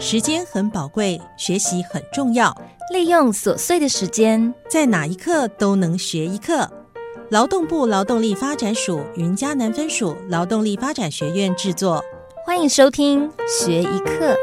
[0.00, 2.56] 时间很宝贵，学习很重要。
[2.92, 6.70] 利用琐碎的时间，在哪一刻都能学一课。
[7.30, 12.00] 劳动部劳动力发展署云嘉南分署劳动力发展学院制作，
[12.46, 14.36] 欢迎收听学一课。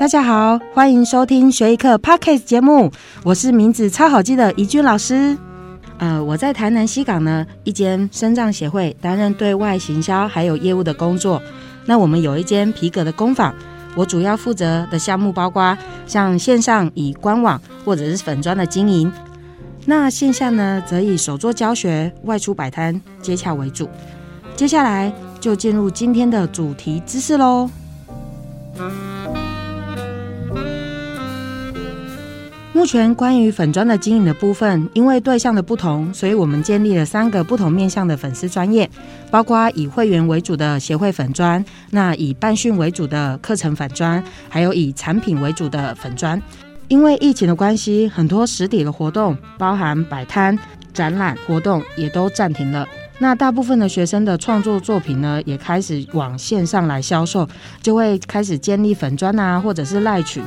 [0.00, 2.90] 大家好，欢迎收听学一课 Podcast 节目，
[3.22, 5.38] 我是名字超好记的怡君老师。
[6.00, 11.40] 呃，我在台南西港呢一间生藏协会担任对外行销还有业务的工作。
[11.84, 13.54] 那我们有一间皮革的工坊，
[13.94, 19.12] 我主要负责的项目包括像线上以官网或者是粉砖的经营，
[19.84, 23.86] 那线下呢则以手作教学、外出摆摊接洽为主。
[24.56, 27.68] 接下来就进入今天的主题知识喽。
[32.72, 38.88] 目前关于粉砖的经营的部分，因为对象的不同，所以我们建立了三个不同面向的粉丝专业，
[39.28, 46.40] 包括以会员为主的协会粉砖，那以办训为主的课程粉砖，还有以产品为主的粉砖。
[46.86, 50.56] 因为疫情的关系，很多实体的活动，包含摆摊、
[50.92, 52.86] 展览活动，也都暂停了。
[53.18, 57.48] 那大部分的学生的创作作品呢，也开始往线上来销售，
[57.82, 60.42] 就会开始建立粉砖啊，或者是赖群。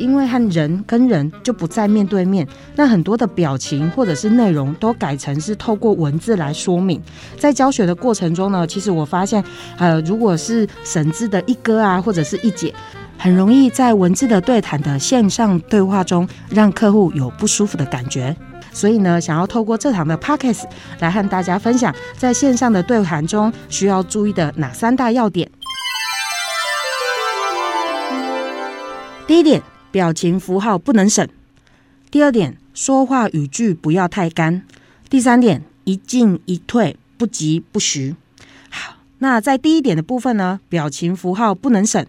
[0.00, 7.00] 因为和人跟人就不再面对面，那很多的表情或者是内容都改成是透过文字来说明。
[7.38, 9.44] 在教学的过程中呢，其实我发现，
[9.78, 12.74] 呃，如果是神字的一哥啊，或者是一姐，
[13.18, 18.34] 很容易在文字的对谈的线上对话中，让客户有不舒服的感觉。
[18.72, 25.50] 所以呢，想要透过这堂的 p o c k s t 来和大家分享，在线上的对谈中需要注意的哪三大要点。
[29.26, 29.60] 第一点。
[29.90, 31.26] 表情符号不能省。
[32.10, 34.62] 第二点，说话语句不要太干。
[35.08, 38.14] 第三点，一进一退，不急不徐。
[38.68, 42.04] 好，那在第一点的部分呢，表情符号不能省。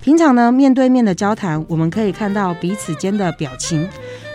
[0.00, 3.88] 平常呢，面对面的交谈，我们可以看到彼此间的表情，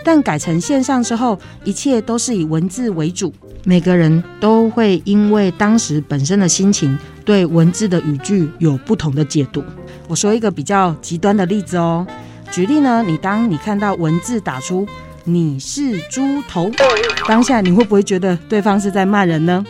[0.04, 3.32] 但改成线上之后，一切都是以文字为主。
[3.64, 9.64] 每个人都会因为当时本身的心情，对文字的语句有不同的解读。
[10.08, 12.06] 我说一个比较极端的例子哦。
[12.52, 14.86] 举例呢，你当你看到文字打出
[15.24, 16.70] “你是猪头”，
[17.26, 19.64] 当下你会不会觉得对方是在骂人呢？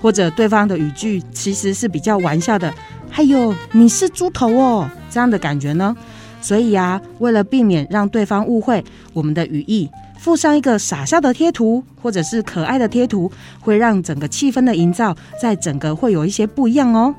[0.00, 2.72] 或者对方的语句其实是比较玩笑的
[3.12, 5.94] ，“哎呦，你是猪头哦”这样的感觉呢？
[6.40, 8.82] 所以啊，为了避免让对方误会
[9.12, 17.14] 我们的语义，附上一个傻笑的贴图或者是可爱的贴图，会让整个气氛的营造在整个会有一些不一样哦。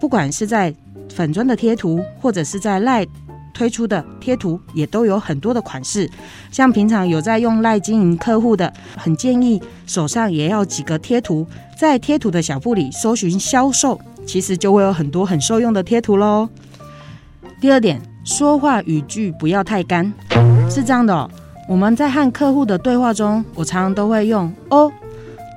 [0.00, 0.74] 不管是在
[1.14, 3.06] 粉砖的贴图，或者是在赖。
[3.56, 6.10] 推出的贴图也都有很多的款式，
[6.52, 11.46] 像平常有在用赖经营客户的，很建议手上也要几个贴图，
[11.80, 16.46] 在贴图的小布里搜寻销售，其实就会有很多很受用的贴图喽。
[17.62, 20.12] 第二点，说话语句不要太干，
[20.68, 21.30] 是这样的哦。
[21.66, 24.92] 我们在和客户的对话中，我常常都会用哦、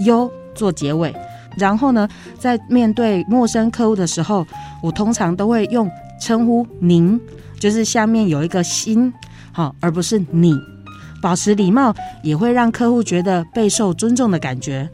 [0.06, 1.14] 哟做结尾，
[1.58, 2.08] 然后呢，
[2.40, 4.48] 在面对陌生客户的时候，
[4.82, 7.20] 我通常都会用称呼您。
[7.60, 9.14] 就是下面有一个心，
[9.52, 10.54] 好，而不是你。
[11.22, 11.94] 保持礼貌
[12.24, 14.90] 也会让客户觉得备受尊重的感觉。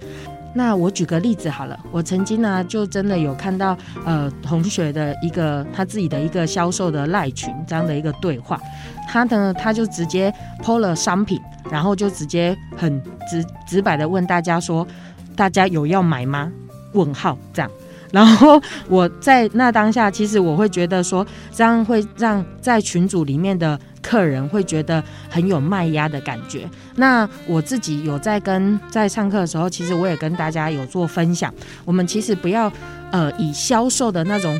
[0.55, 8.59] 那我举个例子好了，我曾经呢就真的有看到呃同学的一个他自己的一个销售的赖群这样的一个对话，
[9.07, 10.33] 他呢他就直接
[10.63, 11.39] 抛了商品，
[11.69, 14.87] 然后就直接很直直白的问大家说，
[15.35, 16.51] 大家有要买吗？
[16.93, 17.69] 问号这样。
[18.15, 26.65] 然后我在那当下，其实我会觉得说，这样会让在群组里面的客人会觉得很有卖压的感觉。
[26.95, 31.53] 那我自己有在跟在上课的时候，其实我也跟大家有做分享。
[31.83, 32.71] 我们其实不要
[33.11, 34.57] 呃以销售的那种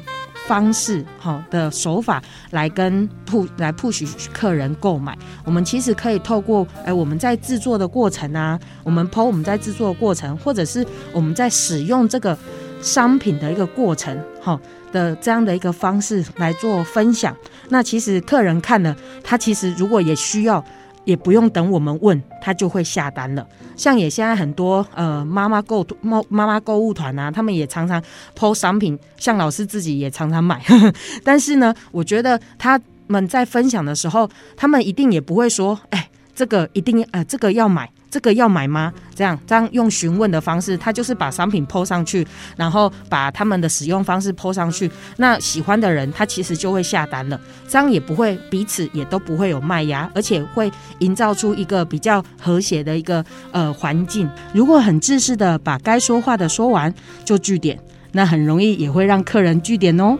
[0.48, 5.18] 方式好的手法来跟铺来铺许客人购买。
[5.46, 12.38] 我们其实可以透过哎我们在制作的过程啊，我们抛我们在制作的过程，或者是我们在使用这个。
[12.82, 14.60] 商品的一个过程，哈
[14.92, 17.36] 的这样的一个方式来做分享。
[17.70, 20.64] 那其实客人看了，他其实如果也需要，
[21.04, 23.46] 也不用等我们问，他就会下单了。
[23.76, 28.02] 像也现在很多呃妈妈购妈妈妈购物团啊，他们也常常
[28.36, 30.62] 抛商品，像老师自己也常常买。
[31.24, 36.10] 但是呢，我觉得他们在分享的时候，他们一定也不会说，哎。
[36.36, 38.94] 这个一定呃，这个要买，这个要买吗？
[39.16, 42.28] 这样这样用询问的方式，他就是把商品抛上去，
[42.58, 44.92] 然后把他们的使用方式抛上去。
[45.16, 47.40] 那喜欢的人，他其实就会下单了。
[47.70, 54.30] 这样也不会彼此也都不会有卖压，而且会营造出一个比较和谐的一个呃环境。
[54.54, 56.94] 如果很自私的把该说话的说完
[57.24, 57.80] 就据点，
[58.12, 60.18] 那很容易也会让客人据点哦。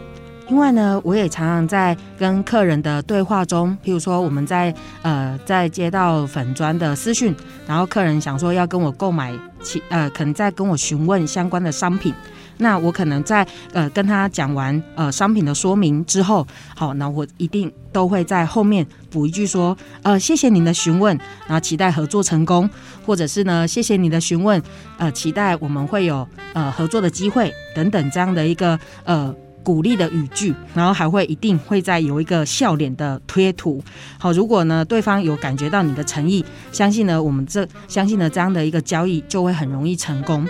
[0.48, 4.72] 另外呢，我也常常在跟客人的对话中，譬如说我们在
[5.02, 7.34] 呃在接到粉砖的私讯，
[7.66, 12.14] 然后客人想说要跟我购买其呃可能在跟我询问相关的商品，
[12.58, 16.46] 那我可能在呃跟他讲完呃商品的说明之后，
[16.76, 21.18] 好，那我一定都会在后面补一句说，呃谢谢您的询问，
[21.48, 22.70] 然后期待合作成功，
[23.04, 24.62] 或者是呢谢谢你的询问，
[24.98, 29.34] 呃期待我们会有呃合作的机会等等这样的一个呃。
[29.66, 33.82] 鼓励的语句，然后还会一定会再有一个笑脸的贴图。
[34.16, 40.46] 好，如果呢对方有感觉到你的诚意，相信呢我们这相信呢这样的一个交易就会很容易成功。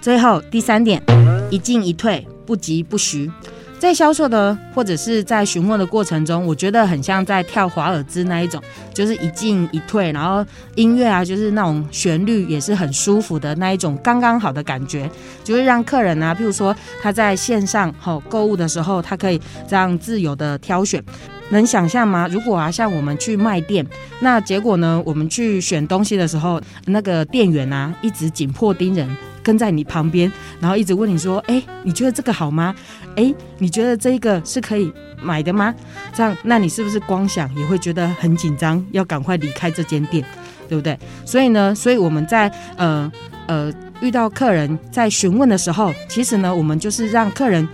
[0.00, 1.00] 最后第三点，
[1.48, 3.30] 一进一退，不急不徐。
[3.78, 8.60] 在销售的或者是在询问的过程中，我觉得很像在跳华尔兹那一种，
[8.92, 10.44] 就是一进一退，然后
[10.74, 15.08] 音乐啊，就是那种旋律也是很舒服的那一种刚刚好的感觉，
[15.44, 21.02] 就是让客人啊，譬如说他在线上吼购物的时候，他可以这样自由的挑选。
[21.50, 22.28] 能想象吗？
[22.30, 23.86] 如果啊，像我们去卖店，
[24.20, 29.08] 那结果呢，我们去选东西的时候，那个店员啊，一直紧迫盯人。
[29.48, 30.30] 跟在你旁边，
[30.60, 32.74] 然后一直问你说：“哎，你觉得这个好吗？
[33.16, 34.92] 哎，你觉得这个是可以
[35.22, 35.74] 买的吗？”
[36.12, 40.22] 这样，那你是不是光想也会觉得很紧张，要赶快离开这间店，
[40.68, 40.98] 对不对？
[41.24, 43.10] 所以呢，所以我们在呃
[43.46, 43.72] 呃
[44.02, 47.66] 遇到客人在询问的时候，其实呢，我们就是让客人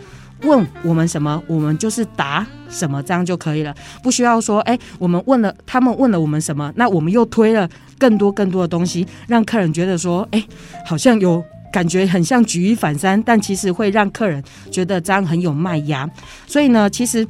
[0.42, 7.68] 问我们什么，我们就是答什么，这样就可以了，不需要说：“哎，我们问了他们问了我们什么，那我们又推了
[7.98, 10.40] 更多更多的东西，让客人觉得说：哎，
[10.86, 11.44] 好像有。”
[11.74, 14.40] 感觉很像举一反三，但其实会让客人
[14.70, 16.08] 觉得这样很有卖压。
[16.46, 17.26] 所以呢，其实，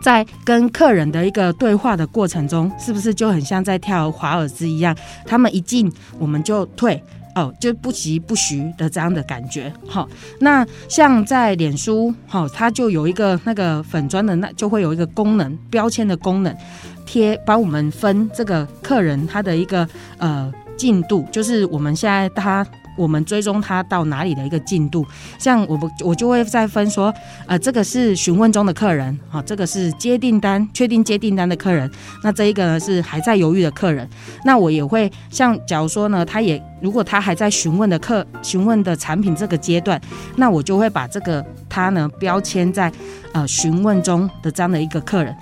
[0.00, 4.96] 在跟客人的一个对话的过程中，是不是就很像在跳华尔兹一样？
[5.26, 6.98] 他们一进我们就退，
[7.34, 9.70] 哦，就不急不徐的这样的感觉。
[9.86, 10.08] 好，
[10.40, 16.56] 那像在脸书，好，它就有一个那个粉砖的那就会有一个功能标签的功能，
[17.04, 19.86] 贴帮我们分这个客人他的一个
[20.16, 22.66] 呃进度，就是我们现在他。
[22.98, 25.06] 我们追踪他到哪里的一个进度，
[25.38, 27.14] 像我们我就会再分说，
[27.46, 31.88] 呃，这个是询问中的客人，好，这个是接订单确定接订单的客人，
[32.24, 34.06] 那这一个呢是还在犹豫的客人，
[34.44, 40.00] 那我也会像假如说呢，他也如果他还在询问的客询问的产品这个阶段，
[40.36, 42.92] 那我就会把这个他呢标签在
[43.32, 45.34] 呃询问中的这样的一个客人。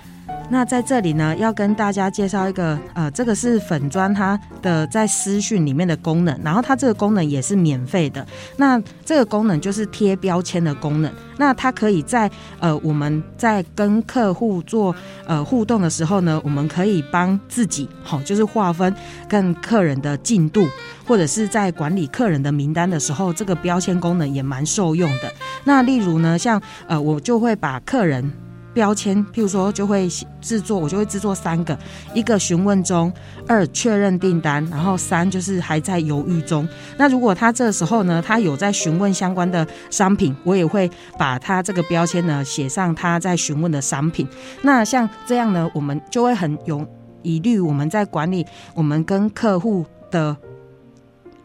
[0.49, 8.25] 那在这里呢，要跟大家介绍一个，呃，这个是粉砖它的在私讯里面的功能，然后它这个功能也是免费的。
[8.57, 11.13] 那这个功能就是贴标签的功能。
[11.37, 14.95] 那它可以在呃我们在跟客户做
[15.27, 18.95] 呃互动的时候呢，我们可以帮自己好，就是划分
[19.29, 20.67] 跟客人的进度，
[21.05, 25.31] 或者是在管理客人的名单的时候，这个标签功能也蛮受用的。
[25.65, 28.33] 那例如呢，像呃我就会把客人。
[28.77, 30.07] 标签，譬如说就会
[30.39, 31.77] 制作，我就会制作三个，
[32.13, 33.11] 一个询问中，
[33.49, 36.69] 二确认订单，然后三就是还在犹豫中。
[36.99, 44.29] 那如果他这时候呢，他有在询问相关的商品，我也会把他这个标签呢写上他在询问的商品。
[44.61, 46.87] 那像这样呢，我们就会很有
[47.23, 48.45] 疑虑，我们在管理
[48.75, 50.37] 我们跟客户的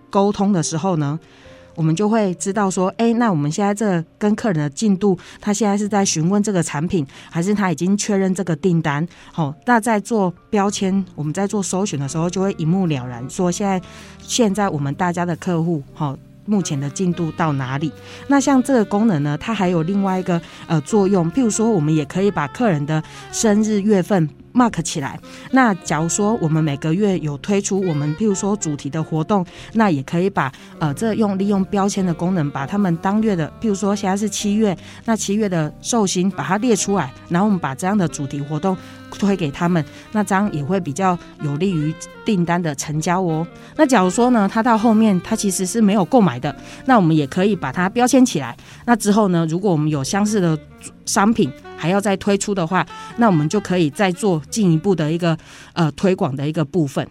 [0.09, 1.17] 沟通的时候呢。
[1.75, 9.07] 我们就会知道说，哎，那我们现在这跟客人的进度，他现在是在询问这个产品，还是他已经确认这个订单？
[9.31, 13.81] 好，那在做标签，我们在做搜寻的时候，就会一目了然，说现在
[14.19, 17.91] 现在我们大家的客户，好，目前的进度到哪里？
[18.27, 23.01] 那像这个功能呢，它还有另外一个呃作用，譬如说，我们也可以把客人的
[23.31, 24.29] 生日月份。
[24.53, 25.19] Mark 起来。
[25.51, 38.75] 那假如说我们每个月有推出我们譬如说主题的活动，那也可以把呃这用利用标签的功能，把他们当月的譬如说现在是七月，那七月的寿星把它列出来，然后我们把这样的主题活动
[39.11, 41.93] 推给他们，那这样也会比较有利于
[42.25, 43.45] 订单的成交哦。
[43.75, 46.55] 那假如说呢，他到后面他其实是没有购买的，
[46.85, 48.55] 那我们也可以把它标签起来。
[48.85, 50.57] 那之后呢，如果我们有相似的
[51.05, 51.51] 商品。
[51.81, 52.85] 还要再推出的话，
[53.17, 55.35] 那我们就可以再做进一步的一个
[55.73, 57.07] 呃推广的一个部分。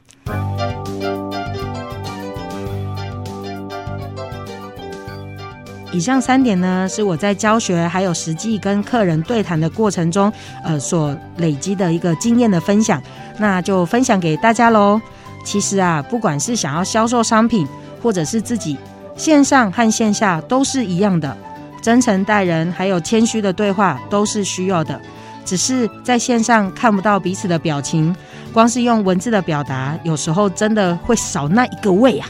[5.93, 13.03] 以上三点呢，是我在教学还有实际跟客人对谈的过程中，呃，所累积的一个经验的分享。
[13.39, 15.01] 那就分享给大家喽。
[15.45, 17.67] 其实啊，不管是想要销售商品，
[18.01, 18.79] 或者是自己
[19.17, 21.37] 线上和线下都是一样的，
[21.83, 25.01] 真诚待人，还有谦虚的对话都是需要的。
[25.45, 28.15] 只是在线上看不到彼此的表情，
[28.53, 32.29] 光是用文字的表达，有时候真的会少那一个味啊。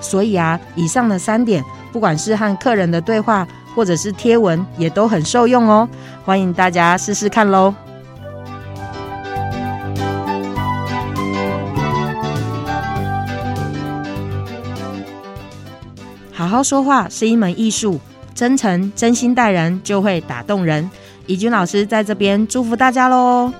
[0.00, 5.88] 所以啊，以上的三点，不管是和客人的对话，或者是贴文，也都很受用哦。
[6.24, 7.74] 欢迎大家试试看喽。
[16.32, 18.00] 好好说话是一门艺术，
[18.40, 20.90] 真诚、真心待人就会打动人。
[21.26, 23.52] 怡君老师在这边祝福大家喽。